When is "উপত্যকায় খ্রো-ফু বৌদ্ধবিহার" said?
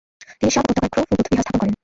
0.65-1.43